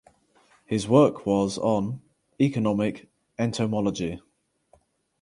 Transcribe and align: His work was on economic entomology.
His 0.65 0.87
work 0.87 1.27
was 1.27 1.59
on 1.59 2.01
economic 2.39 3.07
entomology. 3.37 4.19